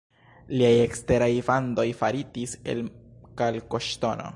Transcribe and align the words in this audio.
Liaj 0.59 0.71
eksteraj 0.85 1.29
vandoj 1.51 1.85
faritis 2.01 2.57
el 2.75 2.83
kalkoŝtono. 3.45 4.29